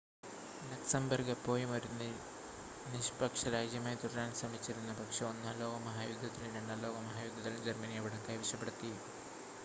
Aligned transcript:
Luxembourg 0.69 1.31
എപ്പോഴും 1.33 1.71
ഒരു 1.73 1.89
നിഷ്‌പക്ഷ 2.87 3.51
രാജ്യമായി 3.55 3.97
തുടരാൻ 3.97 4.31
ശ്രമിച്ചിരുന്നു 4.33 4.93
പക്ഷേ 4.99 5.23
ഒന്നാം 5.25 5.59
ലോക 5.59 5.75
മഹായുദ്ധത്തിലും 5.85 6.55
രണ്ടാം 6.57 6.81
ലോക 6.85 7.03
മഹായുദ്ധത്തിലും 7.07 7.61
ജർമ്മനി 7.67 8.01
അവിടം 8.01 8.25
കൈവശപ്പെടുത്തി 8.27 8.91